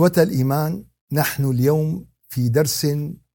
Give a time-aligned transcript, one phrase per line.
[0.00, 2.84] إخوة الإيمان نحن اليوم في درس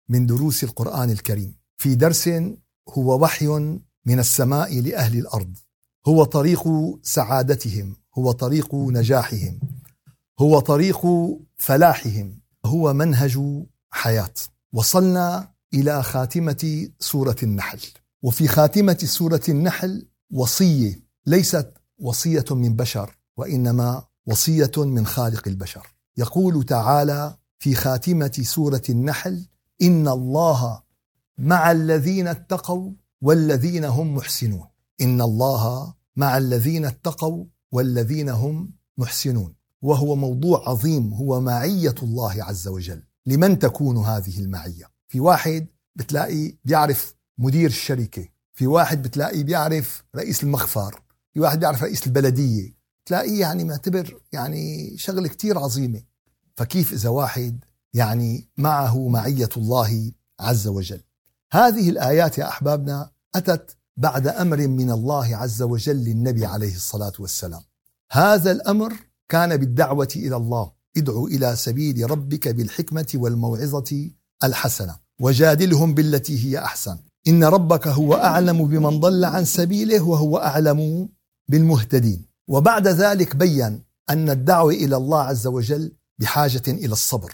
[0.10, 1.56] من دروس القرآن الكريم.
[1.77, 2.30] في درس
[2.90, 3.48] هو وحي
[4.05, 5.58] من السماء لأهل الأرض.
[6.08, 6.64] هو طريق
[7.04, 9.60] سعادتهم هو طريق نجاحهم
[10.40, 11.08] هو طريق
[11.58, 13.40] فلاحهم هو منهج
[13.92, 14.34] حياة.
[14.74, 17.79] وصلنا إلى خاتمة سورة النحل.
[18.23, 25.95] وفي خاتمة سورة النحل وصية ليست وصية من بشر وإنما وصية من خالق البشر.
[26.18, 29.45] يقول تعالى في خاتمة سورة النحل
[29.81, 30.81] إن الله
[31.38, 32.91] مع الذين اتقوا
[33.22, 34.67] والذين هم محسنون.
[35.02, 39.55] إن الله مع الذين اتقوا والذين هم محسنون.
[39.81, 43.03] وهو موضوع عظيم هو معية الله عز وجل.
[43.25, 50.44] لمن تكون هذه المعية؟ في واحد بتلاقي بيعرف مدير الشركة في واحد بتلاقي بيعرف رئيس
[50.44, 51.02] المخفر
[51.34, 52.75] في واحد بيعرف رئيس البلدية.
[53.05, 56.02] تلاقيه يعني معتبر يعني شغلة كتير عظيمة.
[56.55, 61.02] فكيف إذا واحد يعني معه معية الله عز وجل؟
[61.52, 67.62] هذه الآيات يا أحبابنا أتت بعد أمر من الله عز وجل للنبي عليه الصلاة والسلام.
[68.12, 68.94] هذا الأمر
[69.30, 70.72] كان بالدعوة إلى الله.
[70.97, 74.12] ادعو إلى سبيل ربك بالحكمة والموعظة
[74.44, 74.95] الحسنة.
[75.19, 76.97] وجادلهم بالتي هي أحسن.
[77.28, 81.09] إن ربك هو أعلم بمن ضل عن سبيله وهو أعلم
[81.47, 82.25] بالمهتدين.
[82.47, 87.33] وبعد ذلك بين أن الدعوة إلى الله عز وجل بحاجة إلى الصبر.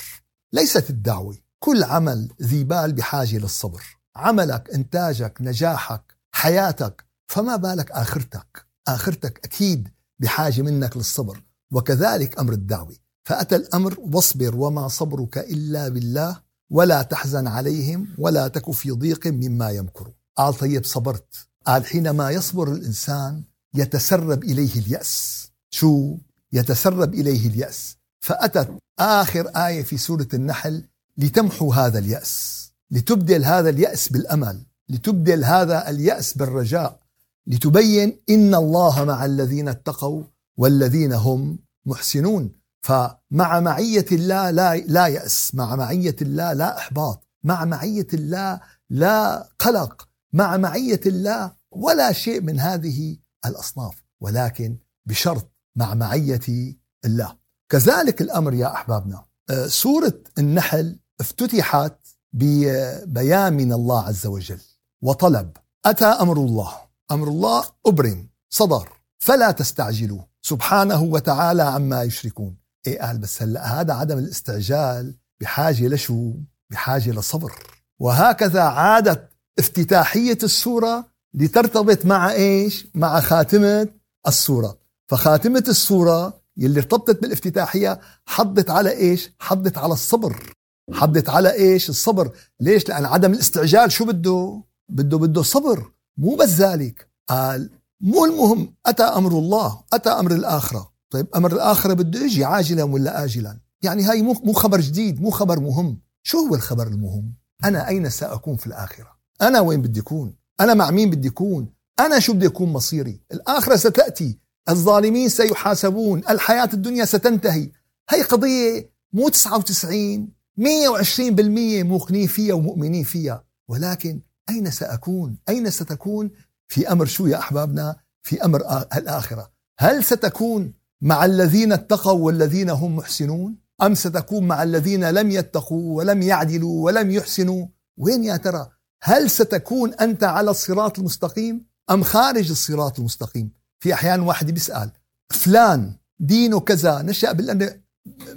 [0.54, 1.38] ليست الدعوة.
[1.60, 3.84] كل عمل ذي بال بحاجة للصبر
[4.16, 11.44] عملك إنتاجك نجاحك حياتك فما بالك آخرتك؟ آخرتك أكيد بحاجة منك للصبر.
[11.72, 12.96] وكذلك أمر الدعوة.
[13.24, 19.70] فأتى الأمر واصبر وما صبرك إلا بالله ولا تحزن عليهم ولا تك في ضيق مما
[19.70, 21.48] يمكرون قال طيب صبرت.
[21.66, 25.48] قال حينما يصبر الإنسان يتسرب إليه اليأس.
[25.70, 26.18] شو؟
[26.54, 27.98] يتسرب إليه اليأس.
[28.22, 28.70] فأتت
[29.00, 30.84] آخر آية في سورة النحل
[31.18, 37.00] لتمحو هذا اليأس لتبدل هذا اليأس بالأمل لتبدل هذا اليأس بالرجاء
[37.48, 40.24] لتبين إن الله مع الذين اتقوا
[40.58, 42.62] والذين هم محسنون.
[42.82, 48.60] فمع معية الله لا لا يأس مع معية الله لا إحباط مع معية الله
[48.90, 56.76] لا قلق مع معية الله ولا شيء من هذه الأصناف ولكن بشرط مع معية
[57.06, 57.41] الله.
[57.72, 59.26] كذلك الأمر يا أحبابنا.
[59.50, 61.94] آه، سورة النحل افتتحت
[62.34, 64.60] ببيان من الله عز وجل.
[65.02, 65.52] وطلب
[65.86, 66.74] أتى أمر الله.
[67.12, 68.90] أمر الله أبرم صدر.
[69.20, 70.22] فلا تستعجلوا.
[70.42, 72.56] سبحانه وتعالى عما يشركون.
[72.88, 76.34] إيه قال بس هلا هذا عدم الاستعجال بحاجة لشو؟
[76.72, 77.54] بحاجة لصبر.
[78.00, 83.88] وهكذا عادت افتتاحية السورة لترتبط مع إيش؟ مع خاتمة
[84.28, 84.78] السورة.
[85.08, 90.54] فخاتمة السورة يلي ارتبطت بالافتتاحية حضت على إيش؟ حضت على الصبر.
[90.94, 95.92] حضت على إيش الصبر؟ ليش؟ لأن عدم الاستعجال شو بده؟ بده بده صبر.
[96.18, 97.10] مو بس ذلك.
[97.30, 97.70] قال
[98.02, 100.92] مو المهم أتى أمر الله أتى أمر الآخرة.
[101.10, 105.30] طيب أمر الآخرة بده يجي عاجلا ولا آجلا؟ يعني هاي مو مو خبر جديد مو
[105.30, 106.02] خبر مهم.
[106.24, 107.34] شو هو الخبر المهم؟
[107.64, 109.08] أنا أين سأكون في الآخرة؟
[109.42, 113.76] أنا وين بدي أكون؟ أنا مع مين بدي أكون؟ أنا شو بدي أكون مصيري؟ الآخرة
[113.76, 114.40] ستأتي.
[114.70, 117.72] الظالمين سيحاسبون الحياة الدنيا ستنتهي.
[118.10, 123.44] هي قضية مو 99 120% موقنين فيها ومؤمنين فيها.
[123.68, 126.32] ولكن أين سأكون؟ أين ستكون
[126.68, 128.62] في أمر شو يا أحبابنا؟ في أمر
[128.96, 129.52] الآخرة.
[129.80, 136.22] هل ستكون مع الذين اتقوا والذين هم محسنون؟ أم ستكون مع الذين لم يتقوا ولم
[136.22, 137.68] يعدلوا ولم يحسنوا؟
[137.98, 138.70] وين يا ترى؟
[139.04, 144.92] هل ستكون أنت على الصراط المستقيم أم خارج الصراط المستقيم؟ في أحيان واحد بيسأل
[145.30, 147.32] فلان دينه كذا نشأ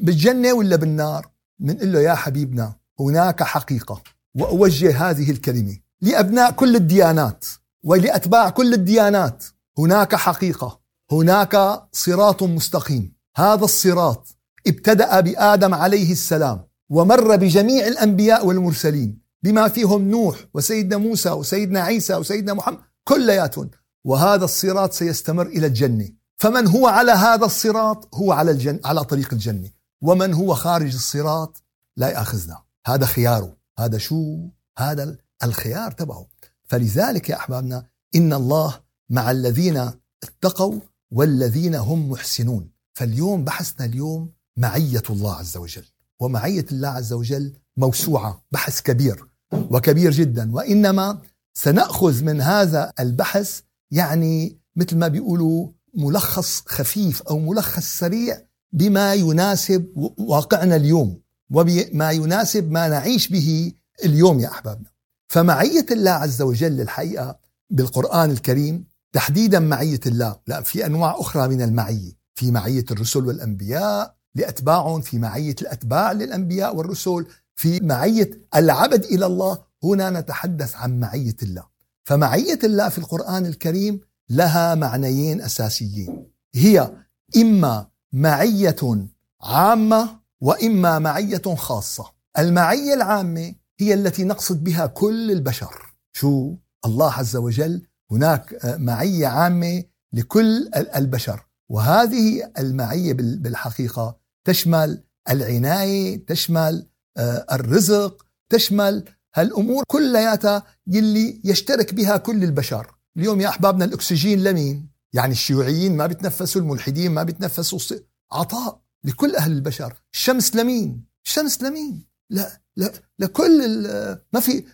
[0.01, 4.03] بالجنة ولا بالنار؟ بنقول له يا حبيبنا هناك حقيقة
[4.35, 7.45] وأوجه هذه الكلمة لأبناء كل الديانات
[7.85, 9.45] ولأتباع كل الديانات.
[9.79, 10.81] هناك حقيقة
[11.13, 13.15] هناك صراط مستقيم.
[13.37, 14.29] هذا الصراط
[14.67, 22.15] ابتدأ بآدم عليه السلام ومر بجميع الأنبياء والمرسلين بما فيهم نوح وسيدنا موسى وسيدنا عيسى
[22.15, 23.71] وسيدنا محمد كلياتهم.
[24.05, 26.09] وهذا الصراط سيستمر إلى الجنة.
[26.37, 29.71] فمن هو على هذا الصراط؟ هو على الجن على طريق الجنة.
[30.03, 31.63] ومن هو خارج الصراط؟
[31.97, 32.63] لا يأخذنا.
[32.87, 33.57] هذا خياره.
[33.79, 34.49] هذا شو؟
[34.79, 36.27] هذا الخيار تبعه.
[36.65, 38.81] فلذلك يا أحبابنا إن الله
[39.11, 39.91] مع الذين
[40.23, 40.81] اتقوا
[41.11, 42.71] والذين هم محسنون.
[42.95, 45.85] فاليوم بحثنا اليوم معية الله عز وجل.
[46.21, 50.53] ومعية الله عز وجل موسوعة بحث كبير وكبير جدا.
[50.53, 51.19] وإنما
[51.55, 53.61] سنأخذ من هذا البحث
[53.91, 58.41] يعني مثل ما بيقولوا ملخص خفيف أو ملخص سريع
[58.73, 61.21] بما يناسب واقعنا اليوم
[61.51, 63.73] وبما يناسب ما نعيش به
[64.05, 64.91] اليوم يا أحبابنا.
[65.29, 67.39] فمعية الله عز وجل الحقيقة
[67.71, 74.15] بالقرآن الكريم تحديدا معية الله لا في أنواع أخرى من المعية في معية الرسل والأنبياء
[74.35, 77.27] لأتباعهم في معية الأتباع للأنبياء والرسل
[77.57, 79.59] في معية العبد إلى الله.
[79.85, 81.74] هنا نتحدث عن معية الله.
[82.05, 86.27] فمعية الله في القرآن الكريم لها معنيين أساسيين.
[86.55, 86.93] هي
[87.37, 89.07] إما معية
[89.43, 92.05] عامة وإما معية خاصة.
[92.39, 95.95] المعية العامة هي التي نقصد بها كل البشر.
[96.13, 96.55] شو؟
[96.85, 101.47] الله عز وجل هناك معية عامة لكل البشر.
[101.69, 106.87] وهذه المعية بالحقيقة تشمل العناية تشمل
[107.17, 109.05] آه، الرزق تشمل
[109.35, 112.95] هالأمور كلياتها يلي يشترك بها كل البشر.
[113.17, 117.99] اليوم يا أحبابنا الأكسجين لمين؟ يعني الشيوعيين ما بيتنفسوا الملحدين ما بيتنفسوا
[118.33, 119.95] عطاء لكل أهل البشر.
[120.15, 123.89] الشمس لمين؟ الشمس لمين؟ لا لا لكل
[124.33, 124.65] ما في.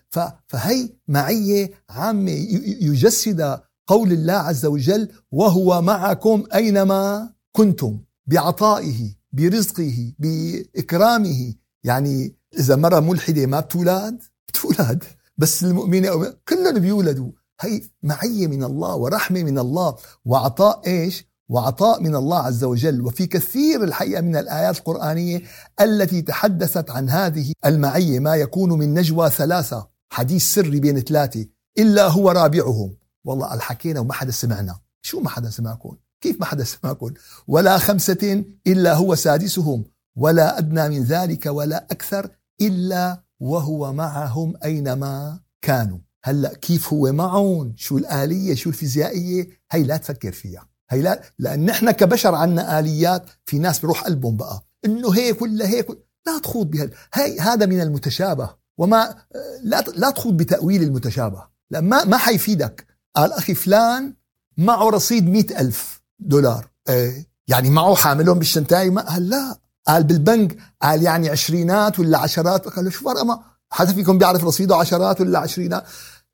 [0.48, 2.30] فهي معية عامة
[2.80, 8.00] يجسد قول الله عز وجل وهو معكم أينما كنتم.
[8.26, 11.54] بعطائه برزقه بإكرامه.
[11.84, 15.04] يعني إذا مرة ملحدة ما بتولد بتولد.
[15.38, 17.30] بس المؤمنين كلهم بيولدوا.
[17.60, 23.00] هي معية من الله ورحمة من الله وعطاء إيش؟ وعطاء من الله عز وجل.
[23.00, 25.42] وفي كثير الحقيقة من الآيات القرآنية
[25.80, 29.88] التي تحدثت عن هذه المعية ما يكون من نجوى ثلاثة.
[30.12, 31.46] حديث سري بين ثلاثة.
[31.78, 32.96] إلا هو رابعهم.
[33.24, 34.78] والله الحكينا وما حدا سمعنا.
[35.02, 37.10] شو ما حدا سمعكم؟ كيف ما حدا سمعكم؟
[37.46, 39.84] ولا خمسة إلا هو سادسهم.
[40.16, 42.30] ولا أدنى من ذلك ولا أكثر
[42.60, 45.98] إلا وهو معهم أينما كانوا.
[46.24, 50.68] هلأ كيف هو معهم؟ شو الآلية؟ شو الفيزيائية؟ هي لا تفكر فيها.
[50.90, 54.62] هي لا لأن نحن كبشر عنا آليات في ناس بروح قلبهم بقى.
[54.84, 55.86] إنه هيك ولا هيك
[56.26, 56.90] لا تخوض بها.
[57.14, 58.50] هي هذا من المتشابه.
[58.78, 59.14] وما
[59.62, 61.44] لا لا تخوض بتأويل المتشابه.
[61.70, 62.86] لا ما ما حيفيدك.
[63.16, 64.14] قال أخي فلان
[64.56, 66.70] معه رصيد مئة ألف دولار.
[66.88, 69.58] إيه يعني معه حاملهم بالشنتاي ما قال لا
[69.90, 73.40] قال بالبنك قال يعني عشرينات ولا عشرات قال له شو فرق؟ ما
[73.70, 75.84] حدا فيكم بيعرف رصيده عشرات ولا عشرينات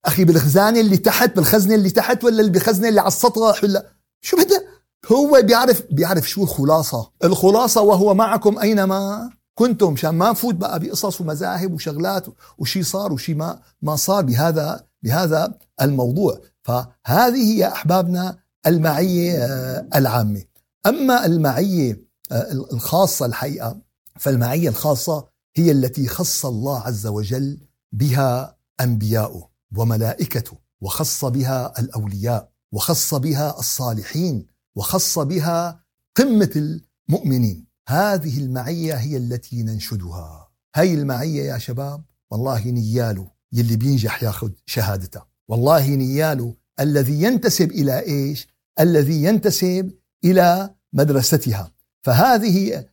[0.05, 3.87] أخي بالخزانة اللي تحت بالخزنة اللي تحت ولا اللي بالخزنة اللي على السطح ولا؟
[4.20, 4.67] شو بدك
[5.12, 7.11] هو بيعرف بيعرف شو الخلاصة.
[7.25, 9.93] الخلاصة وهو معكم أينما كنتم.
[9.93, 12.26] مشان ما نفوت بقى بقصص ومذاهب وشغلات
[12.58, 16.41] وشي صار وشي ما ما صار بهذا بهذا الموضوع.
[16.62, 18.37] فهذه يا أحبابنا
[18.67, 20.43] المعية آه، العامة.
[20.87, 23.81] أما المعية آه، الخاصة الحقيقة
[24.19, 27.58] فالمعية الخاصة هي التي خص الله عز وجل
[27.93, 34.46] بها أنبياؤه وملائكته وخص بها الأولياء وخص بها الصالحين
[34.76, 35.84] وخص بها
[36.17, 36.78] قمة
[37.08, 37.67] المؤمنين.
[37.88, 40.49] هذه المعية هي التي ننشدها.
[40.76, 48.00] هاي المعية يا شباب والله نياله يلي بينجح ياخذ شهادته والله نياله الذي ينتسب إلى
[48.00, 48.49] إيش؟
[48.81, 49.93] الذي ينتسب
[50.25, 51.75] إلى مدرستها.
[52.06, 52.85] فهذه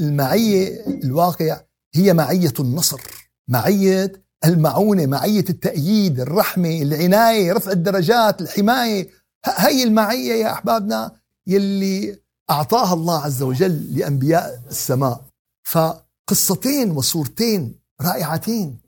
[0.00, 1.60] المعية الواقع
[1.94, 3.00] هي معية النصر
[3.48, 4.12] معية
[4.44, 9.08] المعونة معية التأييد الرحمة العناية رفع الدرجات الحماية.
[9.44, 11.12] هي المعية يا أحبابنا
[11.46, 12.18] يلي
[12.50, 15.24] أعطاها الله عز وجل لأنبياء السماء.
[15.64, 18.78] فقصتين وصورتين رائعتين.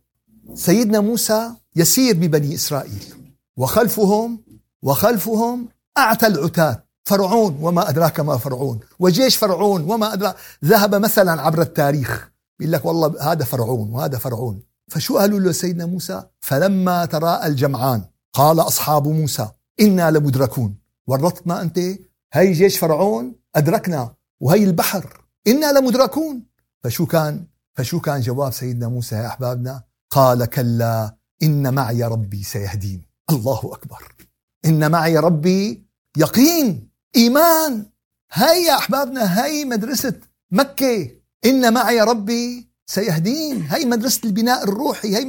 [0.54, 3.04] سيدنا موسى يسير ببني إسرائيل
[3.56, 4.44] وخلفهم
[4.82, 6.85] وخلفهم أعتى العتاة.
[7.06, 12.84] فرعون وما أدراك ما فرعون وجيش فرعون وما أدراك ذهب مثلا عبر التاريخ يقول لك
[12.84, 14.62] والله هذا فرعون وهذا فرعون.
[14.88, 19.48] فشو قالوا له سيدنا موسى؟ فلما تراءى الجمعان قال أصحاب موسى
[19.80, 20.78] إنا لمدركون.
[21.06, 21.78] ورطتنا أنت
[22.32, 26.42] هي جيش فرعون أدركنا وهي البحر إنا لمدركون.
[26.84, 33.02] فشو كان؟ فشو كان جواب سيدنا موسى يا أحبابنا؟ قال كلا إن معي ربي سيهدين.
[33.30, 34.14] الله أكبر.
[34.64, 35.86] إن معي ربي
[36.16, 36.95] يقين.
[37.16, 37.86] إيمان.
[38.32, 40.20] هاي يا أحبابنا هاي مدرسة
[40.50, 41.10] مكة.
[41.44, 43.62] إن معي ربي سيهدين.
[43.62, 45.28] هاي مدرسة البناء الروحي هاي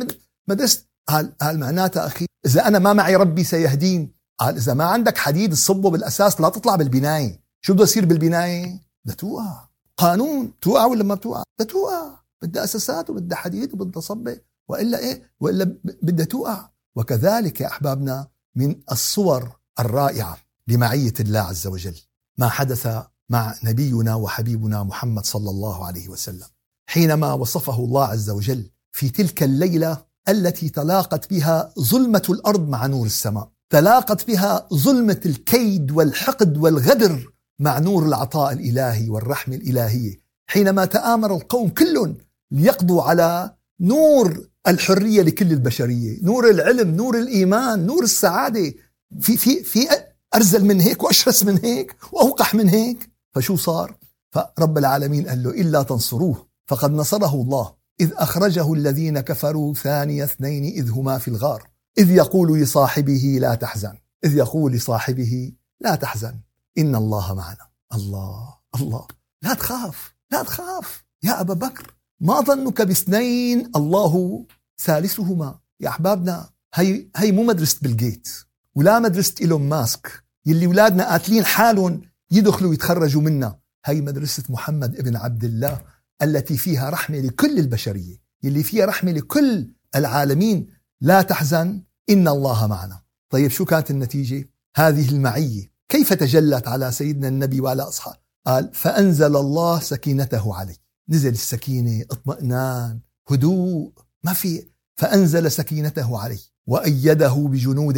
[0.50, 4.13] مدرسه قال قال معناتها أخي إذا أنا ما معي ربي سيهدين.
[4.39, 9.15] قال إذا ما عندك حديد تصبه بالأساس لا تطلع بالبنايه شو بده يصير بالبنايه بدها
[9.15, 9.67] توقع.
[9.98, 10.60] قانون.
[10.60, 12.19] توقع ولا ما بتوقع؟ بدها توقع.
[12.41, 16.69] بدها أساسات وبدها حديد وبدها صبة وإلا إيه؟ وإلا بدها توقع.
[16.96, 20.47] وكذلك يا أحبابنا من الصور الرائعة.
[20.67, 21.95] لمعيه الله عز وجل
[22.38, 22.88] ما حدث
[23.29, 26.47] مع نبينا وحبيبنا محمد صلى الله عليه وسلم.
[26.89, 33.05] حينما وصفه الله عز وجل في تلك الليلة التي تلاقت بها ظلمة الأرض مع نور
[33.05, 41.36] السماء تلاقت بها ظلمة الكيد والحقد والغدر مع نور العطاء الإلهي والرحمه الالهيه حينما تآمر
[41.36, 42.17] القوم كلهم
[42.51, 48.74] ليقضوا على نور الحرية لكل البشرية، نور العلم، نور الإيمان، نور السعادة،
[49.19, 49.88] في في في
[50.36, 53.98] أرزل من هيك وأشرس من هيك وأوقح من هيك، فشو صار؟
[54.31, 56.48] فرب العالمين قال له إلا تنصروه.
[56.67, 57.74] فقد نصره الله.
[58.00, 63.98] إذ أخرجه الذين كفروا ثاني اثنين إذ هما في الغار، إذ يقول لصاحبه لا تحزن،
[64.24, 66.39] إذ يقول لصاحبه لا تحزن.
[66.77, 69.07] إن الله معنا، الله الله.
[69.43, 71.03] لا تخاف لا تخاف.
[71.24, 74.46] يا أبا بكر ما ظنك باثنين؟ الله
[74.81, 75.60] ثالثهما.
[75.79, 78.29] يا أحبابنا هي هي مو مدرسة بالجيت
[78.77, 85.15] ولا مدرسه إيلون ماسك يلي أولادنا قاتلين حالهم يدخلوا ويتخرجوا منها هي مدرسة محمد ابن
[85.15, 85.81] عبد الله
[86.22, 90.67] التي فيها رحمة لكل البشرية يلي فيها رحمة لكل العالمين.
[91.01, 93.01] لا تحزن إن الله معنا.
[93.29, 95.72] طيب شو كانت النتيجة؟ هذه المعية.
[95.89, 98.17] كيف تجلت على سيدنا النبي وعلى أصحابه؟
[98.48, 100.77] قال فأنزل الله سكينته عليه
[101.10, 103.91] نزل السكينة اطمئنان هدوء
[104.24, 104.67] ما في.
[104.96, 107.98] فأنزل سكينته عليه وأيده بجنود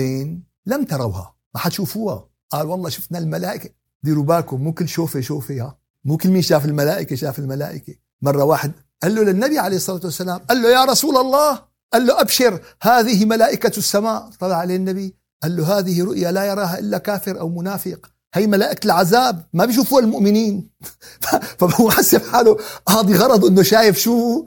[0.69, 1.35] لم تروها.
[1.55, 2.29] ما حتشوفوها.
[2.49, 3.69] قال والله شفنا الملائكة.
[4.03, 5.77] ديروا بالكم مو كل شوفه شوفه ها.
[6.05, 7.95] مو كل مين شاف الملائكة شاف الملائكة.
[8.21, 8.71] مرة واحد
[9.03, 11.61] قال له للنبي عليه الصلاة والسلام قال له يا رسول الله
[11.93, 14.29] قال له أبشر هذه ملائكة السماء.
[14.39, 18.11] طلع عليه النبي قال له هذه رؤيا لا يراها إلا كافر أو منافق.
[18.33, 20.69] هي ملائكة العذاب ما بيشوفوها المؤمنين.
[21.59, 24.45] فهو حسب حاله قاضي غرض إنه شايف شو؟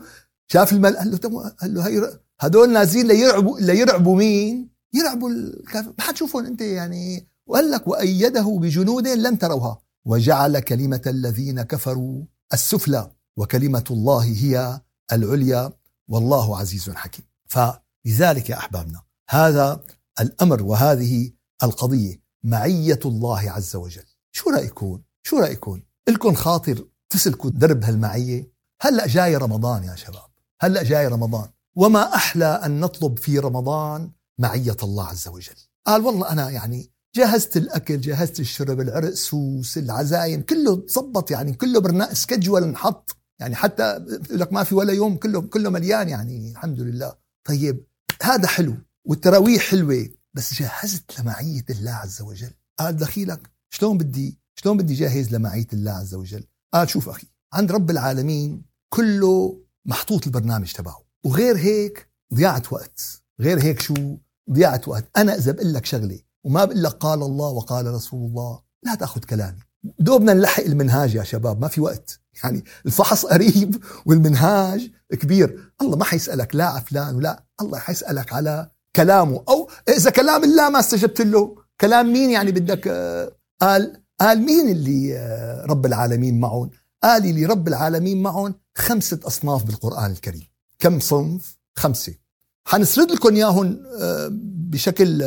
[0.53, 1.19] شاف الملائكة.
[1.19, 6.61] قال له قال له هي هدول نازلين ليرعبوا ليرعبوا مين؟ يرعبوا الكافر ما حتشوفهم انت
[6.61, 14.81] يعني وقال لك وأيده بجنود لن تروها وجعل كلمة الذين كفروا السفلى وكلمة الله هي
[15.13, 15.73] العليا
[16.09, 19.85] والله عزيز حكيم فلذلك يا أحبابنا هذا
[20.21, 21.33] الأمر وهذه
[21.63, 29.07] القضية معية الله عز وجل شو رأيكم؟ شو رأيكم؟ لكم خاطر تسلكوا درب هالمعية؟ هلأ
[29.07, 30.31] جاي رمضان يا شباب
[30.61, 34.11] هلأ جاي رمضان وما أحلى أن نطلب في رمضان
[34.43, 35.55] معية الله عز وجل.
[35.87, 41.81] قال والله أنا يعني جهزت الأكل جهزت الشرب العرق سوس العزايم كله ظبط يعني كله
[41.81, 43.17] برنامج سكجول انحط.
[43.41, 43.99] يعني حتى
[44.31, 47.15] لك ما في ولا يوم كله كله مليان يعني الحمد لله.
[47.49, 47.87] طيب
[48.23, 52.51] هذا حلو والتراويح حلوة بس جهزت لمعية الله عز وجل.
[52.79, 56.45] قال دخيلك شلون بدي شلون بدي جهز لمعية الله عز وجل؟
[56.75, 58.63] قال شوف أخي عند رب العالمين
[58.95, 63.23] كله محطوط البرنامج تبعه وغير هيك ضياعة وقت.
[63.41, 64.17] غير هيك شو؟
[64.51, 65.05] ضياعة وقت.
[65.17, 69.21] أنا إذا بقول لك شغلة وما بقول لك قال الله وقال رسول الله لا تأخذ
[69.21, 69.59] كلامي.
[69.99, 72.21] دوبنا نلحق المنهاج يا شباب ما في وقت.
[72.45, 75.73] يعني الفحص قريب والمنهاج كبير.
[75.83, 79.45] الله ما حيسألك لا على فلان ولا الله حيسألك على كلامه.
[79.49, 81.57] أو إذا كلام الله ما استجبت له.
[81.81, 86.71] كلام مين يعني بدك آه، قال قال مين اللي آه، رب العالمين معهم
[87.03, 90.49] قال اللي رب العالمين معهم خمسة أصناف بالقرآن الكريم.
[90.79, 92.22] كم صنف؟ خمسة.
[92.65, 94.29] حنسرد لكم إياهم آه،
[94.71, 95.25] بشكل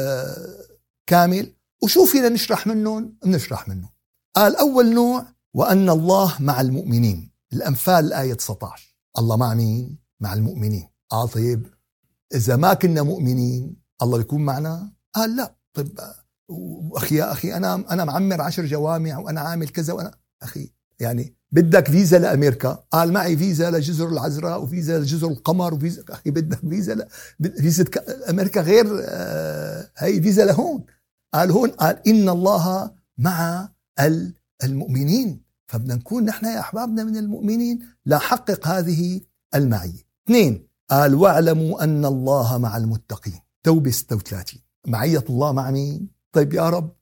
[1.07, 1.53] كامل.
[1.83, 3.89] وشو فينا نشرح منهم بنشرح منهم
[4.35, 7.31] قال أول نوع وأن الله مع المؤمنين.
[7.53, 10.89] الأنفال الآية 19 الله مع مين؟ مع المؤمنين.
[11.09, 11.67] قال طيب
[12.35, 15.55] إذا ما كنا مؤمنين الله بيكون معنا؟ قال لا.
[15.73, 15.99] طيب
[16.93, 21.87] أخي يا أخي أنا أنا معمر عشر جوامع وأنا عامل كذا وأنا أخي يعني بدك
[21.87, 22.83] فيزا لأمريكا.
[22.91, 27.07] قال معي فيزا لجزر العذراء وفيزا لجزر القمر وفيزا أخي بدك فيزا ل...
[27.61, 27.85] فيزا
[28.29, 30.85] أمريكا غير آه هي فيزا لهون.
[31.33, 33.69] قال هون قال إن الله مع
[34.63, 35.41] المؤمنين.
[35.67, 37.79] فبدنا نكون نحن يا أحبابنا من المؤمنين.
[38.05, 39.21] لنحقق هذه
[39.55, 40.05] المعية.
[40.25, 43.39] اثنين قال واعلموا أن الله مع المتقين.
[43.63, 46.95] توبة 36 معية الله مع مين؟ طيب يا رب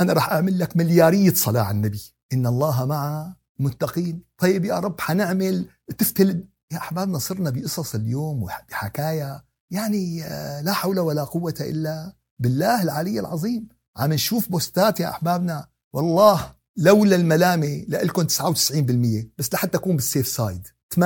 [0.00, 2.02] أنا رح أعمل لك مليارية صلاة على النبي.
[2.32, 4.22] إن الله مع متقين.
[4.38, 5.66] طيب يا رب حنعمل
[5.98, 6.44] تفتل.
[6.72, 13.20] يا أحبابنا صرنا بقصص اليوم وبحكايا يعني آه، لا حول ولا قوة إلا بالله العلي
[13.20, 13.68] العظيم.
[13.96, 15.66] عم نشوف بوستات يا أحبابنا.
[15.92, 20.98] والله لولا الملامة لكم 99% بس لحتى أكون بال safe side 98%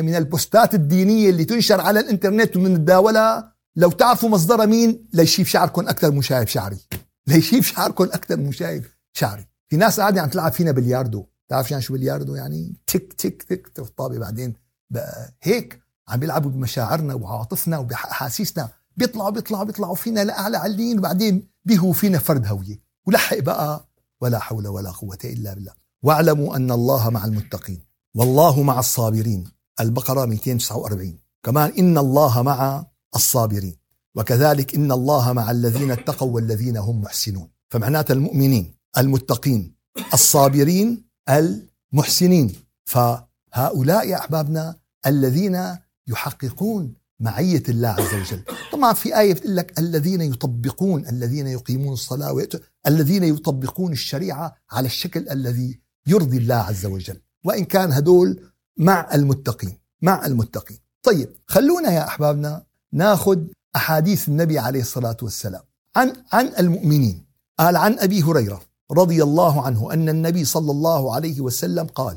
[0.00, 6.10] من البوستات الدينية اللي تنشر على الإنترنت والمتداولة لو تعرفوا مصدرها مين؟ ليشيب شعركم أكثر
[6.10, 6.78] من شايف شعري.
[7.26, 9.46] ليشيب شعركم أكثر من شايف شعري.
[9.68, 11.26] في ناس قاعدة عم تلعب فينا بلياردو.
[11.50, 14.54] تعرف يعني شو بلياردو يعني؟ تك تك تك الطابة بعدين
[14.90, 18.68] بقى هيك عم بيلعبوا بمشاعرنا وعواطفنا وبأحاسيسنا.
[18.96, 22.80] بيطلعوا بيطلعوا بيطلعوا فينا لأعلى علين وبعدين بيهوا فينا فرد هوية.
[23.06, 23.88] ولحق بقى
[24.20, 25.72] ولا حول ولا قوة إلا بالله.
[26.02, 27.82] واعلموا أن الله مع المتقين.
[28.14, 29.44] والله مع الصابرين.
[29.80, 33.76] البقرة 249 كمان إن الله مع الصابرين.
[34.14, 37.48] وكذلك إن الله مع الذين اتقوا والذين هم محسنون.
[37.70, 39.74] فمعناتها المؤمنين المتقين
[40.14, 42.54] الصابرين المحسنين.
[42.84, 48.42] فهؤلاء يا أحبابنا الذين يحققون معية الله عز وجل.
[48.72, 52.46] طبعا في آية بتقول لك الذين يطبقون الذين يقيمون الصلاة
[52.86, 57.20] الذين يطبقون الشريعة على الشكل الذي يرضي الله عز وجل.
[57.44, 58.40] وإن كان هدول
[58.76, 60.78] مع المتقين مع المتقين.
[61.02, 63.38] طيب خلونا يا أحبابنا ناخذ
[63.76, 65.62] أحاديث النبي عليه الصلاة والسلام.
[65.96, 67.26] عن عن المؤمنين.
[67.58, 68.60] قال عن أبي هريرة.
[68.92, 72.16] رضي الله عنه أن النبي صلى الله عليه وسلم قال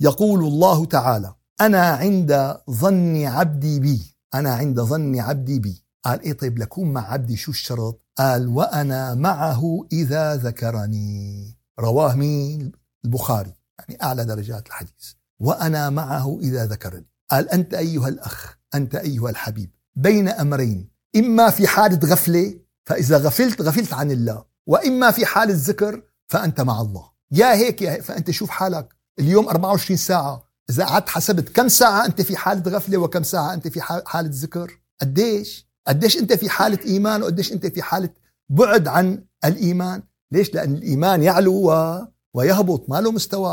[0.00, 5.84] يقول الله تعالى أنا عند ظن عبدي بي أنا عند ظن عبدي بي.
[6.04, 11.56] قال إيه طيب لكون مع عبدي شو الشرط؟ قال وأنا معه إذا ذكرني.
[11.80, 12.72] رواه مين؟
[13.04, 13.52] البخاري.
[13.78, 15.12] يعني أعلى درجات الحديث.
[15.40, 17.06] وأنا معه إذا ذكرني.
[17.30, 23.62] قال أنت أيها الأخ أنت أيها الحبيب بين أمرين إما في حالة غفلة فإذا غفلت
[23.62, 26.02] غفلت عن الله وإما في حالة ذكر
[26.32, 27.04] فأنت مع الله.
[27.32, 28.02] يا هيك يا هيك.
[28.02, 28.96] فأنت شوف حالك.
[29.18, 30.42] اليوم 24 ساعة.
[30.70, 34.80] إذا قعدت حسبت كم ساعة أنت في حالة غفلة وكم ساعة أنت في حالة ذكر.
[35.00, 38.08] قديش؟ قديش أنت في حالة إيمان وقديش أنت في حالة
[38.48, 41.98] بعد عن الإيمان؟ ليش؟ لأن الإيمان يعلو و...
[42.34, 42.90] ويهبط.
[42.90, 43.50] ما له مستوى.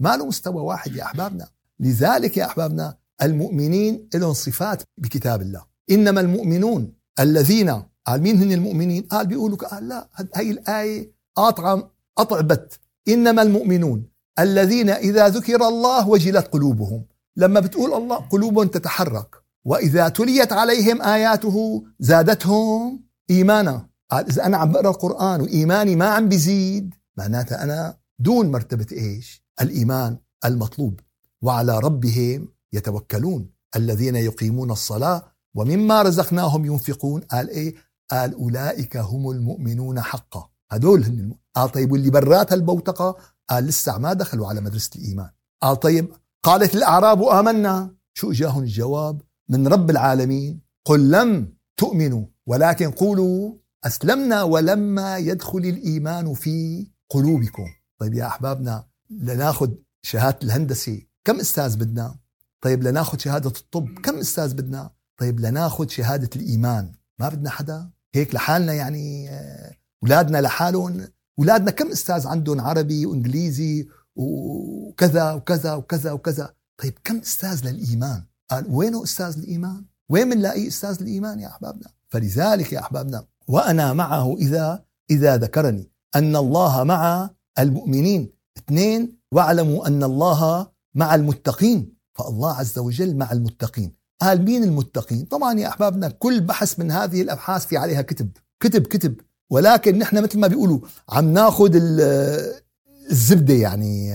[0.00, 1.48] ما له مستوى واحد يا أحبابنا.
[1.80, 5.64] لذلك يا أحبابنا المؤمنين لهم صفات بكتاب الله.
[5.90, 12.40] إنما المؤمنون الذين قال مين هن المؤمنين؟ قال بيقولوا قال لا هي الآية قاطعة قطع
[12.40, 14.06] بت إنما المؤمنون
[14.38, 17.04] الذين إذا ذكر الله وجلت قلوبهم.
[17.36, 19.36] لما بتقول الله قلوبهم تتحرك.
[19.64, 23.88] وإذا تليت عليهم آياته زادتهم إيمانا.
[24.10, 29.44] قال إذا أنا عم بقرأ القرآن وإيماني ما عم بيزيد معناتها أنا دون مرتبة إيش؟
[29.60, 31.00] الإيمان المطلوب.
[31.42, 35.22] وعلى ربهم يتوكلون الذين يقيمون الصلاة
[35.54, 37.20] ومما رزقناهم ينفقون.
[37.20, 37.74] قال إيه؟
[38.10, 40.49] قال أولئك هم المؤمنون حقا.
[40.72, 43.16] هدول هن قال طيب واللي برات البوتقة
[43.50, 45.30] قال لسه ما دخلوا على مدرسة الإيمان.
[45.62, 46.12] قال طيب
[46.42, 47.94] قالت الأعراب آمنا.
[48.14, 50.60] شو إجاهم الجواب؟ من رب العالمين.
[50.84, 57.66] قل لم تؤمنوا ولكن قولوا أسلمنا ولما يدخل الإيمان في قلوبكم.
[58.00, 59.70] طيب يا أحبابنا لناخذ
[60.02, 61.02] شهادة الهندسة.
[61.24, 62.18] كم أستاذ بدنا؟
[62.60, 63.88] طيب لناخذ شهادة الطب.
[64.02, 64.90] كم أستاذ بدنا؟
[65.20, 66.92] طيب لناخذ شهادة الإيمان.
[67.18, 69.30] ما بدنا حدا؟ هيك لحالنا يعني
[70.04, 71.08] أولادنا لحالهم.
[71.38, 76.54] أولادنا كم أستاذ عندهم عربي وإنجليزي وكذا وكذا وكذا وكذا.
[76.82, 82.72] طيب كم أستاذ للإيمان؟ قال وينه أستاذ الإيمان؟ وين بنلاقي أستاذ الإيمان يا أحبابنا؟ فلذلك
[82.72, 88.32] يا أحبابنا وأنا معه إذا إذا ذكرني أن الله مع المؤمنين.
[88.58, 91.92] اثنين واعلموا أن الله مع المتقين.
[92.14, 93.94] فالله عز وجل مع المتقين.
[94.20, 98.30] قال مين المتقين؟ طبعا يا أحبابنا كل بحث من هذه الأبحاث في عليها كتب.
[98.60, 99.20] كتب كتب.
[99.50, 101.70] ولكن نحن مثل ما بيقولوا عم ناخذ
[103.10, 104.12] الزبدة يعني.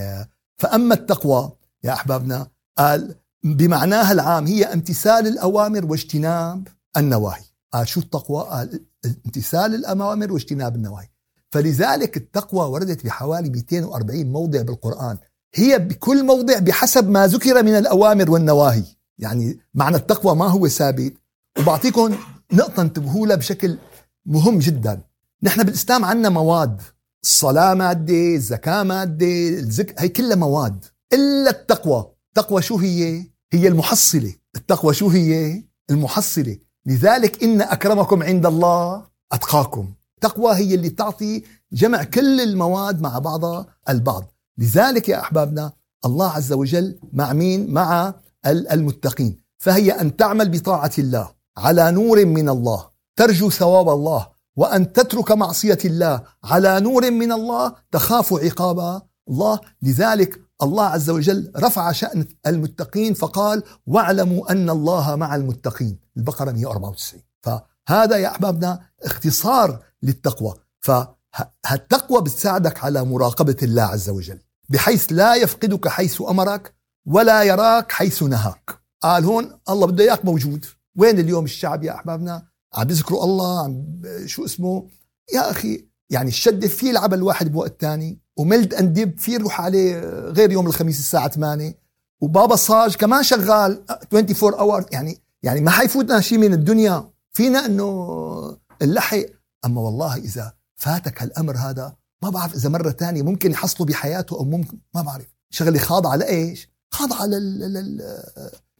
[0.56, 1.52] فأما التقوى
[1.84, 2.46] يا أحبابنا
[2.78, 7.44] قال بمعناها العام هي امتثال الأوامر واجتناب النواهي.
[7.72, 8.80] قال شو التقوى؟ قال
[9.26, 11.08] امتثال الأوامر واجتناب النواهي.
[11.50, 15.18] فلذلك التقوى وردت بحوالي 240 موضع بالقرآن.
[15.54, 18.84] هي بكل موضع بحسب ما ذكر من الأوامر والنواهي.
[19.18, 21.14] يعني معنى التقوى ما هو ثابت.
[21.58, 22.16] وبعطيكم
[22.52, 23.78] نقطة انتبهوا لها بشكل
[24.26, 25.00] مهم جدا.
[25.42, 26.82] نحن بالاسلام عندنا مواد.
[27.24, 30.84] الصلاة مادة الزكاة مادة الزك هي كلها مواد.
[31.12, 32.12] إلا التقوى.
[32.28, 34.34] التقوى شو هي؟ هي المحصلة.
[34.56, 36.58] التقوى شو هي؟ المحصلة.
[36.86, 39.92] لذلك إن أكرمكم عند الله أتقاكم.
[40.14, 44.32] التقوى هي اللي تعطي جمع كل المواد مع بعضها البعض.
[44.58, 45.72] لذلك يا أحبابنا
[46.04, 48.14] الله عز وجل مع مين؟ مع
[48.46, 49.40] المتقين.
[49.58, 52.86] فهي أن تعمل بطاعة الله على نور من الله.
[53.16, 54.35] ترجو ثواب الله.
[54.56, 59.60] وأن تترك معصية الله على نور من الله تخاف عقاب الله.
[59.82, 65.98] لذلك الله عز وجل رفع شأن المتقين فقال واعلموا أن الله مع المتقين.
[66.16, 70.54] البقرة 194 فهذا يا أحبابنا اختصار للتقوى.
[70.80, 74.38] فالتقوى بتساعدك على مراقبة الله عز وجل.
[74.68, 76.74] بحيث لا يفقدك حيث أمرك
[77.06, 78.80] ولا يراك حيث نهاك.
[79.02, 80.64] قال هون الله بده إياك موجود.
[80.96, 84.86] وين اليوم الشعب يا أحبابنا؟ عم بيذكروا الله عم شو اسمه؟
[85.34, 90.52] يا أخي يعني الشدة في يلعب الواحد بوقت تاني وميلد انديب في يروح عليه غير
[90.52, 91.78] يوم الخميس الساعة 8
[92.20, 97.10] وبابا صاج كمان شغال 24 اور يعني يعني ما حيفوتنا شيء من الدنيا.
[97.32, 99.24] فينا إنه نلحق
[99.64, 104.44] أما والله إذا فاتك هالأمر هذا ما بعرف إذا مرة تانية ممكن يحصله بحياته أو
[104.44, 105.26] ممكن ما بعرف.
[105.50, 107.58] شغله خاضعه لايش؟ خاضعه لل...
[107.58, 108.02] لل...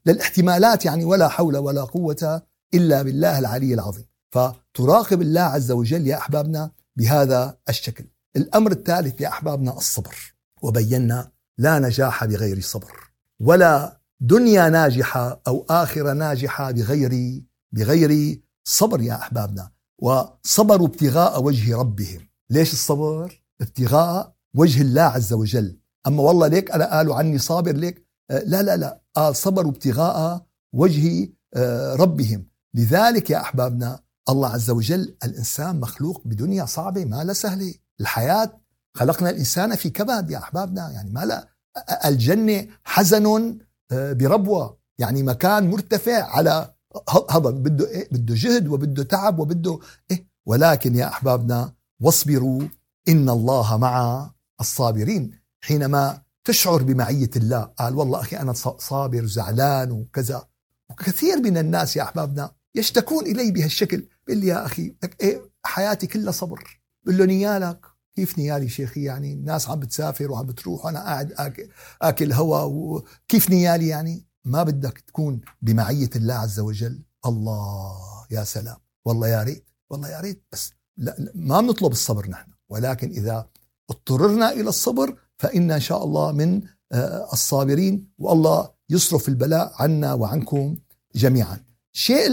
[0.07, 2.43] للاحتمالات يعني ولا حول ولا قوة
[2.77, 4.07] إلا بالله العلي العظيم.
[4.31, 8.05] فتراقب الله عز وجل يا أحبابنا بهذا الشكل.
[8.37, 10.17] الأمر الثالث يا أحبابنا الصبر.
[10.63, 12.95] وبينا لا نجاح بغير صبر
[13.41, 19.71] ولا دنيا ناجحة أو آخرة ناجحة بغير بغير صبر يا أحبابنا.
[19.99, 22.29] وصبروا ابتغاء وجه ربهم.
[22.51, 25.79] ليش الصبر؟ ابتغاء وجه الله عز وجل.
[26.07, 29.33] أما والله ليك أنا قالوا عني صابر ليك؟ آه لا لا لا.
[29.33, 32.47] صبروا ابتغاء وجه آه ربهم.
[32.77, 37.75] لذلك يا أحبابنا الله عز وجل الإنسان مخلوق بدنيا صعبة ما لا سهلة.
[38.01, 38.61] الحياة
[38.95, 41.49] خلقنا الإنسان في كبد يا أحبابنا يعني ما لا.
[42.05, 43.59] الجنة حزن
[43.93, 46.75] آه، بربوة يعني مكان مرتفع على
[47.31, 49.79] هذا بده إيه؟ بده جهد وبده تعب وبده
[50.11, 52.63] إيه؟ ولكن يا أحبابنا واصبروا
[53.09, 55.41] إن الله مع الصابرين.
[55.61, 60.49] حينما تشعر بمعية الله قال والله أخي أنا صابر زعلان وكذا.
[60.91, 64.09] وكثير من الناس يا أحبابنا يشتكون إلي بهالشكل.
[64.27, 66.81] بيقول لي يا أخي لك إيه؟ حياتي كلها صبر.
[67.05, 67.87] بقول له نيالك.
[68.17, 71.69] كيف نيالي شيخي؟ يعني الناس عم بتسافر وعم بتروح وأنا قاعد اكل,
[72.03, 77.03] آكل هوا وكيف نيالي يعني؟ ما بدك تكون بمعية الله عز وجل.
[77.27, 78.77] الله يا سلام.
[79.05, 79.71] والله يا ريت.
[79.91, 80.45] والله يا ريت.
[80.53, 82.51] بس لا ما بنطلب الصبر نحن.
[82.69, 83.49] ولكن إذا
[83.91, 86.63] اضطررنا إلى الصبر فإنا إن شاء الله من
[86.93, 88.09] آه، الصابرين.
[88.19, 90.77] والله يصرف البلاء عنا وعنكم
[91.15, 91.66] جميعا.
[91.97, 92.27] شيء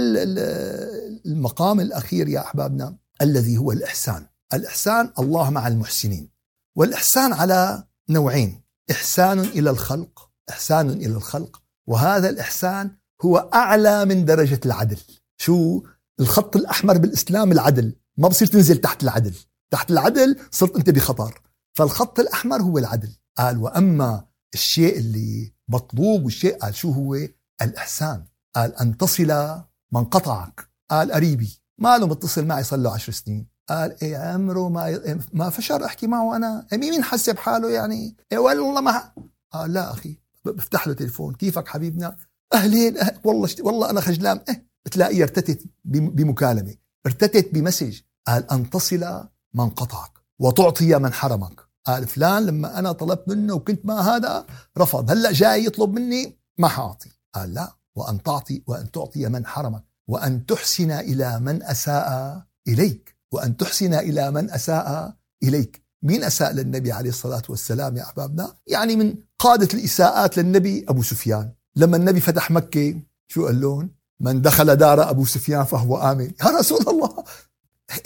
[1.26, 4.28] المقام الأخير يا أحبابنا الذي هو الإحسان.
[4.54, 6.30] الإحسان الله مع المحسنين
[6.76, 14.60] والإحسان على نوعين إحسان إلى الخلق إحسان إلى الخلق وهذا الإحسان هو أعلى من درجة
[14.66, 14.98] العدل.
[15.38, 15.84] شو؟
[16.20, 19.36] الخط الأحمر بالإسلام العدل ما بصير تنزل تحت العدل.
[19.72, 21.42] تحت العدل صرت أنت بخطر.
[21.74, 23.16] فالخط الأحمر هو العدل.
[23.38, 27.18] قال وأما الشيء اللي مطلوب والشيء قال شو هو؟
[27.62, 28.26] الإحسان.
[28.56, 29.62] قال أن تصل
[29.92, 30.70] من قطعك.
[30.92, 31.62] قال قريبي.
[31.78, 33.48] ما له متصل معي صار له عشر سنين.
[33.70, 36.68] قال إيه عمره ما ما فشر أحكي معه أنا.
[36.74, 39.12] إيه مين حسب حاله يعني؟ إيه والله ما
[39.52, 41.36] قال لا أخي بفتح له تليفون.
[41.36, 42.18] كيفك حبيبنا؟
[42.54, 43.62] أهلين أهل والله شت...
[43.62, 44.40] والله أنا خجلان.
[44.50, 46.76] إيه بتلاقيه ارتتت بمكالمة.
[47.06, 48.02] ارتتت بمسج.
[48.28, 50.12] قال أن تصل من قطعك.
[50.40, 51.62] وتعطي من حرمك.
[51.86, 54.46] قال فلان لما أنا طلبت منه وكنت ما هذا
[54.78, 55.12] رفض.
[55.12, 57.10] هلأ جاي يطلب مني؟ ما حأعطي.
[57.36, 57.76] قال لا.
[57.96, 64.32] وأن تعطي وأن تعطي من حرمك وأن تحسن إلى من أساء إليك وأن تحسن إلى
[64.32, 65.84] من أساء إليك.
[66.04, 71.52] مين أساء للنبي عليه الصلاة والسلام يا أحبابنا؟ يعني من قادة الإساءات للنبي أبو سفيان.
[71.76, 76.32] لما النبي فتح مكة شو قال لهم؟ من دخل دار أبو سفيان فهو آمن.
[76.42, 77.24] يا رسول الله!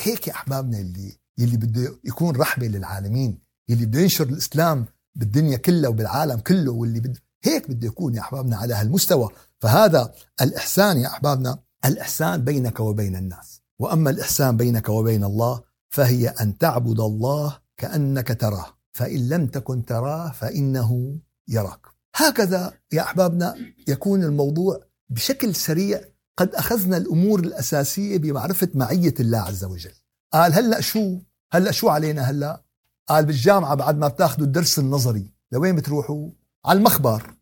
[0.02, 5.90] هيك يا أحبابنا اللي يلي بده يكون رحمة للعالمين يلي بده ينشر الإسلام بالدنيا كلها
[5.90, 9.30] وبالعالم كله واللي بده هيك بده يكون يا أحبابنا على هالمستوى.
[9.60, 13.62] فهذا الإحسان يا أحبابنا الإحسان بينك وبين الناس.
[13.80, 18.66] وأما الإحسان بينك وبين الله فهي أن تعبد الله كأنك تراه.
[18.94, 21.82] فإن لم تكن تراه فإنه يراك.
[22.16, 23.56] هكذا يا أحبابنا
[23.88, 26.02] يكون الموضوع بشكل سريع.
[26.38, 29.94] قد أخذنا الأمور الأساسية بمعرفة معية الله عز وجل.
[30.34, 31.20] قال هلأ شو؟
[31.52, 32.64] هلأ شو علينا هلأ؟
[33.08, 36.30] قال بالجامعة بعد ما بتاخذوا الدرس النظري لوين بتروحوا؟
[36.66, 37.37] على المخبر.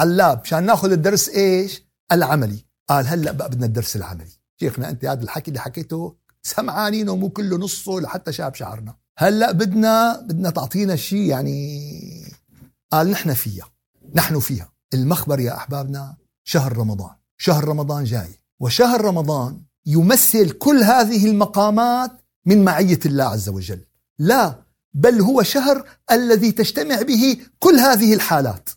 [0.00, 1.82] على اللاب مشان ناخذ الدرس إيش؟
[2.12, 2.64] العملي.
[2.88, 4.30] قال هلأ بقى بدنا الدرس العملي.
[4.60, 8.94] شيخنا أنت هذا الحكي اللي حكيته سمعانينه مو كله نصه لحتى شاب شعرنا.
[9.18, 12.32] هلأ بدنا بدنا تعطينا شيء يعني
[12.92, 13.64] قال نحن فيها.
[14.14, 14.72] نحن فيها.
[14.94, 17.14] المخبر يا أحبابنا شهر رمضان.
[17.38, 18.40] شهر رمضان جاي.
[18.60, 22.10] وشهر رمضان يمثل كل هذه المقامات
[22.46, 23.84] من معية الله عز وجل.
[24.18, 24.62] لا
[24.94, 28.68] بل هو شهر الذي تجتمع به كل هذه الحالات.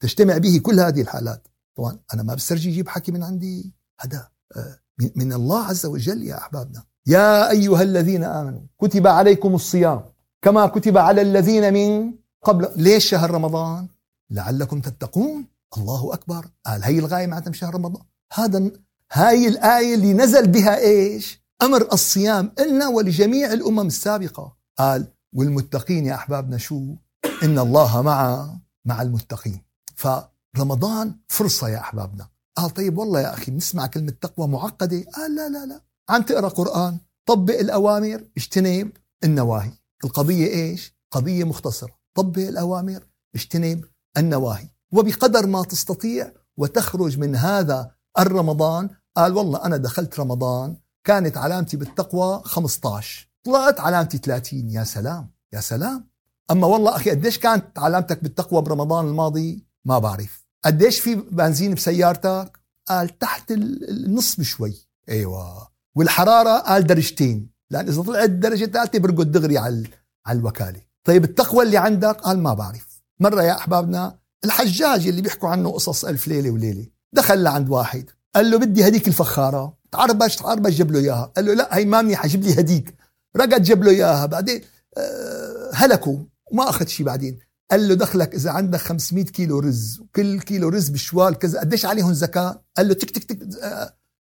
[0.00, 1.48] تجتمع به كل هذه الحالات.
[1.76, 4.28] طبعا أنا ما بسترجي أجيب حكي من عندي هذا.
[4.56, 4.78] آه،
[5.16, 6.84] من الله عز وجل يا أحبابنا.
[7.06, 10.04] يا أيها الذين آمنوا كتب عليكم الصيام
[10.42, 12.68] كما كتب على الذين من قبل.
[12.76, 13.88] ليش شهر رمضان؟
[14.30, 15.46] لعلكم تتقون.
[15.76, 16.46] الله أكبر.
[16.66, 18.02] قال هي الغاية معناتها شهر رمضان.
[18.32, 18.70] هذا
[19.12, 24.56] هاي الآية اللي نزل بها إيش؟ أمر الصيام لنا ولجميع الأمم السابقة.
[24.78, 26.94] قال والمتقين يا أحبابنا شو؟
[27.42, 28.48] إن الله مع
[28.84, 29.67] مع المتقين.
[29.98, 32.28] فرمضان فرصة يا أحبابنا.
[32.56, 35.04] قال طيب والله يا أخي نسمع كلمة تقوى معقدة.
[35.16, 35.80] قال لا لا لا.
[36.08, 38.92] عم تقرأ قرآن طبق الأوامر اجتنب
[39.24, 39.72] النواهي.
[40.04, 41.98] القضية إيش؟ قضية مختصرة.
[42.14, 43.84] طبق الأوامر اجتنب
[44.16, 44.68] النواهي.
[44.92, 52.42] وبقدر ما تستطيع وتخرج من هذا الرمضان قال والله أنا دخلت رمضان كانت علامتي بالتقوى
[52.44, 56.08] 15 طلعت علامتي 30 يا سلام يا سلام.
[56.50, 60.46] أما والله أخي قديش كانت علامتك بالتقوى برمضان الماضي؟ ما بعرف.
[60.64, 64.88] قديش في بنزين بسيارتك؟ قال تحت النص بشوي.
[65.08, 65.68] أيوه.
[65.94, 67.50] والحرارة قال درجتين.
[67.70, 69.88] لأن إذا طلعت درجة ثالثة برقد دغري على
[70.26, 70.80] على الوكالة.
[71.04, 73.02] طيب التقوى اللي عندك؟ قال ما بعرف.
[73.20, 78.10] مرة يا أحبابنا الحجاج اللي بيحكوا عنه قصص ألف ليلة وليلة دخل لعند واحد.
[78.34, 79.78] قال له بدي هديك الفخارة.
[79.92, 81.32] تعربش تعربش جاب له إياها.
[81.36, 82.94] قال له لا هي ما منيحة جيب لي هديك.
[83.36, 84.26] رقد جاب له إياها.
[84.26, 84.62] بعدين
[84.96, 86.18] آه هلكوا.
[86.52, 87.38] وما أخذ شيء بعدين.
[87.70, 92.12] قال له دخلك إذا عندك 500 كيلو رز وكل كيلو رز بشوال كذا قديش عليهم
[92.12, 93.42] زكاة؟ قال له تك تك تك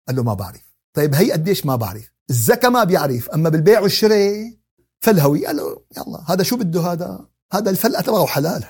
[0.07, 0.75] قال له ما بعرف.
[0.93, 2.13] طيب هي قديش؟ ما بعرف.
[2.29, 3.29] الزكاة ما بيعرف.
[3.29, 4.57] أما بالبيع والشراء
[4.99, 5.45] فالهوي.
[5.45, 8.63] قال له يلا هذا شو بده؟ هذا هذا الفلقة تبعه حلال.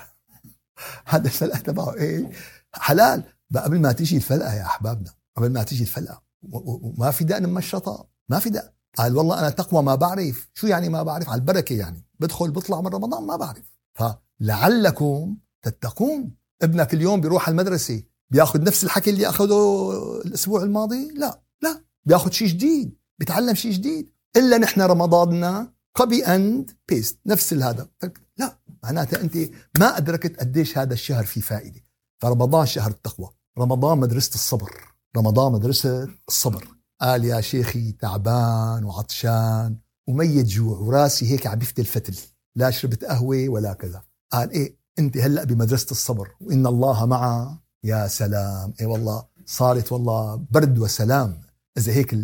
[1.06, 2.30] هذا الفلقة تبعه إيه؟
[2.72, 3.22] حلال.
[3.50, 8.08] بقى قبل ما تيجي الفلقة يا أحبابنا قبل ما تيجي الفلقة وما في دقن مشطة
[8.28, 8.68] ما في دقن.
[8.96, 10.48] قال والله أنا تقوى ما بعرف.
[10.54, 12.06] شو يعني ما بعرف؟ على البركة يعني.
[12.20, 13.64] بدخل بطلع من رمضان ما بعرف.
[14.40, 16.36] فلعلكم تتقون.
[16.62, 19.92] ابنك اليوم بيروح المدرسة بياخذ نفس الحكي اللي أخذه
[20.24, 21.84] الأسبوع الماضي؟ لا لا.
[22.04, 24.12] بياخذ شيء جديد بيتعلم شيء جديد.
[24.36, 27.88] إلا نحن رمضاننا copy and paste نفس هذا
[28.38, 29.36] لا معناتها أنت
[29.78, 31.80] ما أدركت قديش هذا الشهر فيه فائدة.
[32.22, 33.30] فرمضان شهر التقوى.
[33.58, 34.70] رمضان مدرسة الصبر.
[35.16, 36.68] رمضان مدرسة الصبر.
[37.00, 39.76] قال يا شيخي تعبان وعطشان
[40.08, 42.16] وميت جوع وراسي هيك عم بيفتل فتل
[42.56, 44.07] لا شربت قهوة ولا كذا.
[44.32, 48.74] قال إيه أنت هلأ بمدرسة الصبر وإن الله معه يا سلام.
[48.80, 51.40] اي والله صارت والله برد وسلام.
[51.78, 52.16] إذا هيك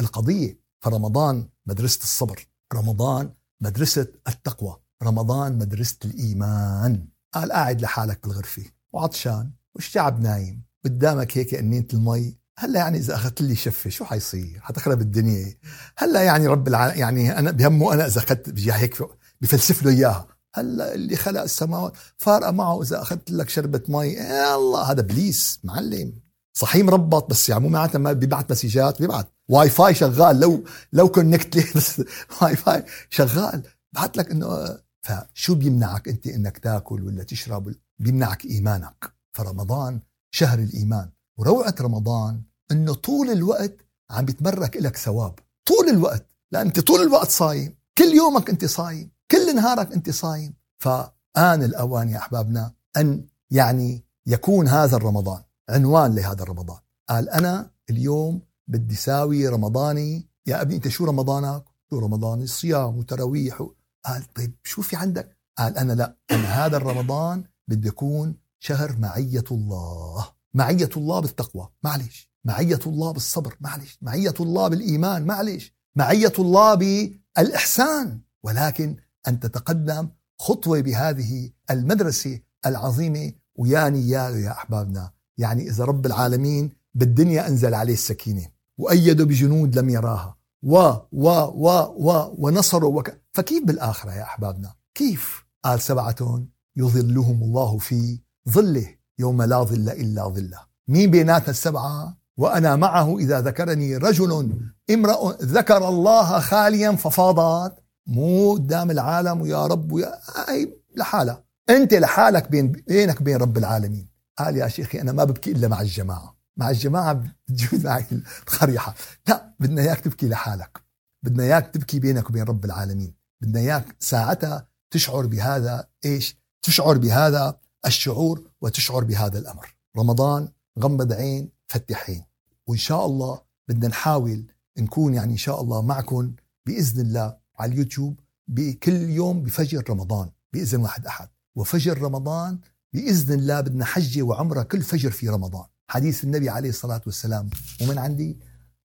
[0.00, 0.60] القضية.
[0.80, 7.08] فرمضان مدرسة الصبر رمضان مدرسة التقوى رمضان مدرسة الإيمان.
[7.34, 12.36] قال قاعد لحالك بالغرفة وعطشان والشعب نايم قدامك هيك قنينة المي.
[12.58, 15.58] هلأ يعني إذا أخذت لي شفة شو حيصير؟ حتخرب الدنيا.
[15.98, 19.02] هلأ يعني رب العالمين يعني أنا بهمه أنا إذا أخذت هيك
[19.40, 20.26] بفلسف له إياها.
[20.54, 24.06] هلا اللي خلق السماوات فارقة معه إذا أخذت لك شربة مي.
[24.08, 26.12] يا الله هذا إبليس معلم.
[26.52, 31.08] صحيح مربط بس يعني مو معناتها ما بيبعت messages بيبعت واي فاي شغال لو لو
[31.08, 32.02] connect لي بس
[32.42, 33.62] واي فاي شغال.
[33.92, 39.12] بعت لك إنه فشو بيمنعك أنت إنك تاكل ولا تشرب؟ بيمنعك إيمانك.
[39.36, 40.00] فرمضان
[40.34, 41.10] شهر الإيمان.
[41.38, 43.76] وروعة رمضان إنه طول الوقت
[44.10, 45.34] عم بيتمرك لك ثواب.
[45.66, 46.26] طول الوقت.
[46.52, 47.74] لأن أنت طول الوقت صايم.
[47.98, 49.10] كل يومك أنت صايم.
[49.30, 50.54] كل نهارك أنت صايم.
[50.78, 56.78] فآن الأوان يا أحبابنا أن يعني يكون هذا الرمضان عنوان لهذا الرمضان.
[57.08, 60.28] قال أنا اليوم بدي ساوي رمضاني.
[60.46, 63.74] يا ابني أنت شو رمضانك؟ شو رمضاني؟ صيام وتراويح و...
[64.06, 69.44] قال طيب شو في عندك؟ قال أنا لا أنا هذا الرمضان بدي يكون شهر معية
[69.50, 70.28] الله.
[70.54, 78.20] معية الله بالتقوى معلش معية الله بالصبر معلش معية الله بالإيمان معلش معية الله بالإحسان.
[78.42, 78.96] ولكن
[79.28, 87.48] أن تتقدم خطوة بهذه المدرسة العظيمة وياني يا يا أحبابنا يعني إذا رب العالمين بالدنيا
[87.48, 88.46] أنزل عليه السكينة
[88.78, 90.76] وأيده بجنود لم يراها و
[91.12, 93.20] و و و ونصروا وك...
[93.32, 96.44] فكيف بالآخرة يا أحبابنا؟ كيف؟ قال سبعة
[96.76, 98.86] يظلهم الله في ظله
[99.18, 100.60] يوم لا ظل إلا ظله.
[100.88, 107.79] مين بيناتنا السبعة؟ وأنا معه إذا ذكرني رجل امرأ ذكر الله خاليا ففاضت.
[108.06, 111.44] مو قدام العالم ويا رب ويا أي لحالها.
[111.70, 114.08] أنت لحالك بين بينك بين رب العالمين.
[114.38, 116.36] قال يا شيخي أنا ما ببكي إلا مع الجماعة.
[116.56, 117.12] مع الجماعة
[117.48, 118.94] بتجوز معي القريحة
[119.28, 120.80] لا بدنا إياك تبكي لحالك.
[121.22, 123.14] بدنا إياك تبكي بينك وبين رب العالمين.
[123.40, 129.76] بدنا إياك ساعتها تشعر بهذا إيش؟ تشعر بهذا الشعور وتشعر بهذا الأمر.
[129.98, 132.24] رمضان غمض عين فتح عين.
[132.66, 134.46] وإن شاء الله بدنا نحاول
[134.78, 136.32] نكون يعني إن شاء الله معكم
[136.66, 141.28] بإذن الله على اليوتيوب بكل يوم بفجر رمضان بإذن واحد أحد.
[141.56, 142.58] وفجر رمضان
[142.92, 145.64] بإذن الله بدنا حجة وعمرة كل فجر في رمضان.
[145.90, 147.50] حديث النبي عليه الصلاة والسلام
[147.82, 148.38] ومن عندي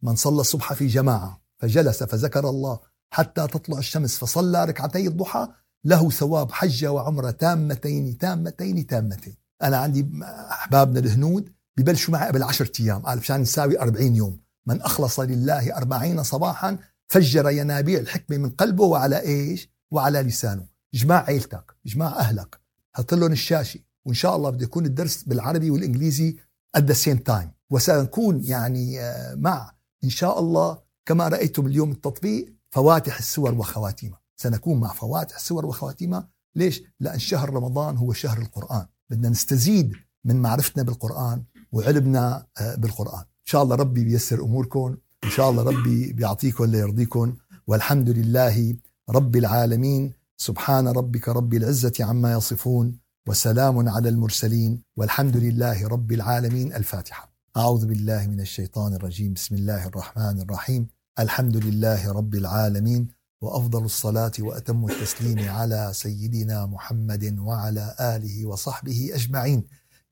[0.01, 2.79] من صلى الصبح في جماعة فجلس فذكر الله
[3.13, 5.47] حتى تطلع الشمس فصلى ركعتي الضحى
[5.85, 9.35] له ثواب حجة وعمرة تامتين تامتين تامتين.
[9.61, 10.09] أنا عندي
[10.51, 14.39] أحبابنا الهنود ببلشوا معي قبل عشرة أيام قال مشان نساوي أربعين يوم.
[14.65, 16.77] من أخلص لله أربعين صباحا
[17.11, 20.67] فجر ينابيع الحكمة من قلبه وعلى إيش؟ وعلى لسانه.
[20.93, 22.61] اجماع عيلتك اجماع أهلك.
[22.93, 23.79] حط لهم الشاشة.
[24.05, 26.37] وإن شاء الله بده يكون الدرس بالعربي والإنجليزي
[26.77, 27.47] at the same time.
[27.69, 29.71] وسنكون يعني آه، مع
[30.03, 36.29] إن شاء الله كما رأيتم اليوم التطبيق فواتح السور وخواتيمها سنكون مع فواتح السور وخواتيمها
[36.55, 38.85] ليش؟ لأن شهر رمضان هو شهر القرآن.
[39.09, 39.93] بدنا نستزيد
[40.25, 43.19] من معرفتنا بالقرآن وعلمنا آه، بالقرآن.
[43.19, 44.97] إن شاء الله ربي بيسر أموركم.
[45.23, 47.35] إن شاء الله ربي بيعطيكم ليرضيكم
[47.67, 48.77] والحمد لله
[49.09, 50.13] رب العالمين.
[50.37, 56.73] سبحان ربك رب العزة عما يصفون وسلام على المرسلين والحمد لله رب العالمين.
[56.73, 57.33] الفاتحة.
[57.57, 59.33] أعوذ بالله من الشيطان الرجيم.
[59.33, 60.87] بسم الله الرحمن الرحيم.
[61.19, 63.07] الحمد لله رب العالمين
[63.41, 69.63] وأفضل الصلاة وأتم التسليم على سيدنا محمد وعلى آله وصحبه أجمعين.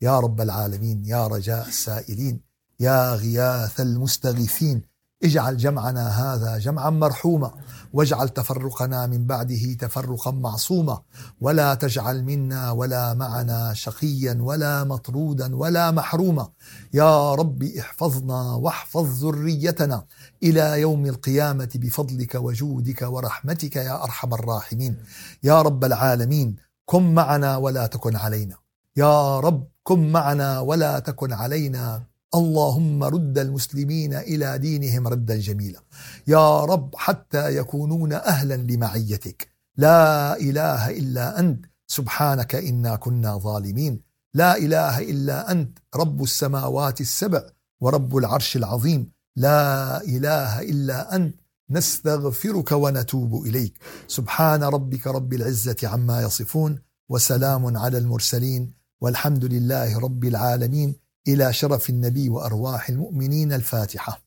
[0.02, 2.41] يا رب العالمين يا رجاء السائلين
[2.80, 4.88] يا غياث المستغيثين
[5.23, 7.51] اجعل جمعنا هذا جمعا مرحوما
[7.93, 11.01] واجعل تفرقنا من بعده تفرقا معصوما.
[11.41, 16.49] ولا تجعل منا ولا معنا شقيا ولا مطرودا ولا محروما.
[16.93, 20.05] يا رب احفظنا واحفظ ذريتنا
[20.43, 24.97] إلى يوم القيامة بفضلك وجودك ورحمتك يا أرحم الراحمين.
[25.43, 26.55] يا رب العالمين
[26.86, 28.55] كن معنا ولا تكن علينا.
[28.97, 32.09] يا رب كن معنا ولا تكن علينا.
[32.36, 35.80] اللهم رد المسلمين إلى دينهم ردا جميلا.
[36.28, 39.50] يا رب حتى يكونون أهلا لمعيتك.
[39.78, 41.65] لا إله إلا أنت.
[41.88, 44.02] سبحانك إنا كنا ظالمين.
[44.34, 45.80] لا إله إلا أنت.
[45.96, 47.44] رب السماوات السبع
[47.82, 49.12] ورب العرش العظيم.
[49.36, 51.36] لا إله إلا أنت.
[51.70, 53.74] نستغفرك ونتوب إليك.
[54.08, 56.80] سبحان ربك رب العزة عما يصفون.
[57.10, 58.74] وسلام على المرسلين.
[59.02, 61.09] والحمد لله رب العالمين.
[61.30, 64.22] إلى شرف النبي وأرواح المؤمنين الفاتحة.